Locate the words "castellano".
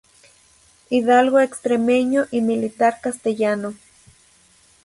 3.01-3.75